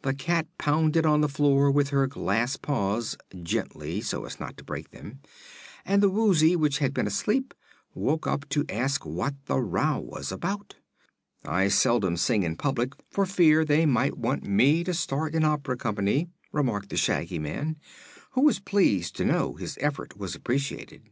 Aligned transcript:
The 0.00 0.14
cat 0.14 0.46
pounded 0.56 1.04
on 1.04 1.20
the 1.20 1.28
floor 1.28 1.70
with 1.70 1.90
her 1.90 2.06
glass 2.06 2.56
paws 2.56 3.18
gently, 3.42 4.00
so 4.00 4.24
as 4.24 4.40
not 4.40 4.56
to 4.56 4.64
break 4.64 4.92
them 4.92 5.20
and 5.84 6.02
the 6.02 6.08
Woozy, 6.08 6.56
which 6.56 6.78
had 6.78 6.94
been 6.94 7.06
asleep, 7.06 7.52
woke 7.92 8.26
up 8.26 8.48
to 8.48 8.64
ask 8.70 9.04
what 9.04 9.34
the 9.44 9.58
row 9.60 9.98
was 10.00 10.32
about. 10.32 10.76
"I 11.44 11.68
seldom 11.68 12.16
sing 12.16 12.44
in 12.44 12.56
public, 12.56 12.94
for 13.10 13.26
fear 13.26 13.62
they 13.62 13.84
might 13.84 14.16
want 14.16 14.44
me 14.48 14.84
to 14.84 14.94
start 14.94 15.34
an 15.34 15.44
opera 15.44 15.76
company," 15.76 16.30
remarked 16.50 16.88
the 16.88 16.96
Shaggy 16.96 17.38
Man, 17.38 17.76
who 18.30 18.40
was 18.44 18.60
pleased 18.60 19.16
to 19.16 19.24
know 19.26 19.52
his 19.56 19.76
effort 19.82 20.16
was 20.16 20.34
appreciated. 20.34 21.02